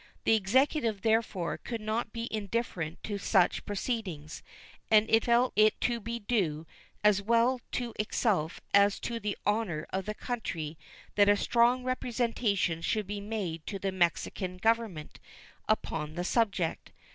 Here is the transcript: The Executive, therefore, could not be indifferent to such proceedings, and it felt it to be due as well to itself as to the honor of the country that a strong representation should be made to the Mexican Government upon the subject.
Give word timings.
The 0.23 0.33
Executive, 0.35 1.03
therefore, 1.03 1.59
could 1.59 1.79
not 1.79 2.11
be 2.11 2.27
indifferent 2.33 3.03
to 3.03 3.19
such 3.19 3.65
proceedings, 3.67 4.41
and 4.89 5.07
it 5.11 5.25
felt 5.25 5.53
it 5.55 5.79
to 5.81 5.99
be 5.99 6.17
due 6.17 6.65
as 7.03 7.21
well 7.21 7.61
to 7.73 7.93
itself 7.99 8.59
as 8.73 8.99
to 9.01 9.19
the 9.19 9.37
honor 9.45 9.85
of 9.93 10.05
the 10.07 10.15
country 10.15 10.75
that 11.13 11.29
a 11.29 11.37
strong 11.37 11.83
representation 11.83 12.81
should 12.81 13.05
be 13.05 13.21
made 13.21 13.63
to 13.67 13.77
the 13.77 13.91
Mexican 13.91 14.57
Government 14.57 15.19
upon 15.69 16.15
the 16.15 16.23
subject. 16.23 16.91